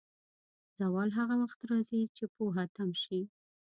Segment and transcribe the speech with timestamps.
[0.79, 3.21] زوال هغه وخت راځي، چې پوهه تم شي.